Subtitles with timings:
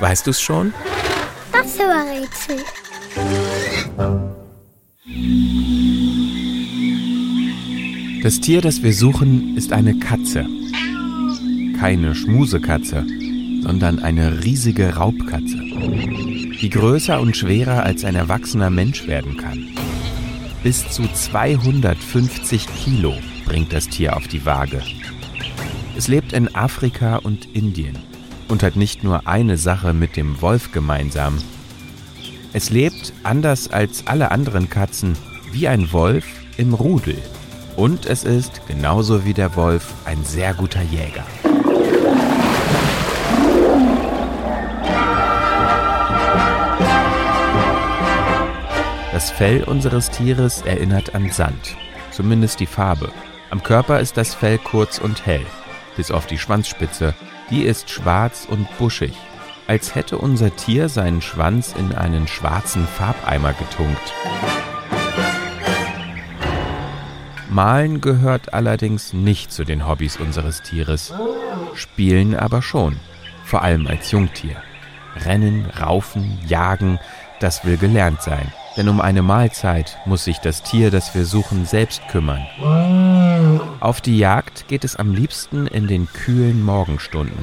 [0.00, 0.72] Weißt du es schon?
[1.52, 2.56] Das war Rätsel.
[8.22, 10.46] Das Tier, das wir suchen, ist eine Katze.
[11.78, 13.04] Keine Schmusekatze,
[13.62, 15.58] sondern eine riesige Raubkatze,
[16.60, 19.68] die größer und schwerer als ein erwachsener Mensch werden kann.
[20.62, 23.14] Bis zu 250 Kilo
[23.44, 24.82] bringt das Tier auf die Waage.
[25.96, 28.09] Es lebt in Afrika und Indien
[28.50, 31.38] und hat nicht nur eine Sache mit dem Wolf gemeinsam.
[32.52, 35.16] Es lebt, anders als alle anderen Katzen,
[35.52, 36.26] wie ein Wolf
[36.56, 37.16] im Rudel.
[37.76, 41.24] Und es ist, genauso wie der Wolf, ein sehr guter Jäger.
[49.12, 51.76] Das Fell unseres Tieres erinnert an Sand,
[52.10, 53.12] zumindest die Farbe.
[53.50, 55.44] Am Körper ist das Fell kurz und hell,
[55.96, 57.14] bis auf die Schwanzspitze,
[57.50, 59.12] die ist schwarz und buschig,
[59.66, 64.12] als hätte unser Tier seinen Schwanz in einen schwarzen Farbeimer getunkt.
[67.50, 71.12] Malen gehört allerdings nicht zu den Hobbys unseres Tieres,
[71.74, 72.96] spielen aber schon,
[73.44, 74.56] vor allem als Jungtier.
[75.26, 77.00] Rennen, raufen, jagen,
[77.40, 78.52] das will gelernt sein.
[78.76, 82.46] Denn um eine Mahlzeit muss sich das Tier, das wir suchen, selbst kümmern.
[83.80, 87.38] Auf die Jagd geht es am liebsten in den kühlen Morgenstunden.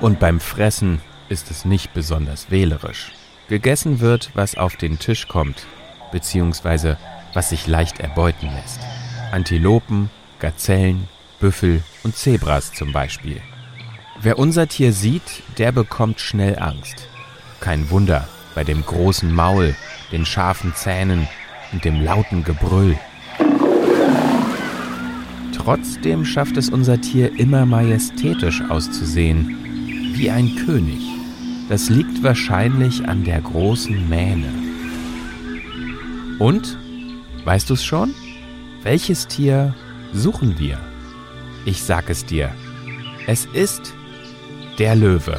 [0.00, 3.10] Und beim Fressen ist es nicht besonders wählerisch.
[3.48, 5.66] Gegessen wird, was auf den Tisch kommt,
[6.12, 6.98] beziehungsweise
[7.34, 8.78] was sich leicht erbeuten lässt.
[9.32, 11.08] Antilopen, Gazellen,
[11.40, 13.40] Büffel und Zebras zum Beispiel.
[14.22, 17.08] Wer unser Tier sieht, der bekommt schnell Angst.
[17.58, 19.74] Kein Wunder, bei dem großen Maul,
[20.12, 21.26] den scharfen Zähnen
[21.72, 22.96] und dem lauten Gebrüll.
[25.70, 29.56] Trotzdem schafft es unser Tier immer majestätisch auszusehen,
[30.16, 30.98] wie ein König.
[31.68, 34.48] Das liegt wahrscheinlich an der großen Mähne.
[36.40, 36.76] Und?
[37.44, 38.12] Weißt du es schon?
[38.82, 39.72] Welches Tier
[40.12, 40.76] suchen wir?
[41.64, 42.50] Ich sag es dir.
[43.28, 43.94] Es ist
[44.76, 45.38] der Löwe.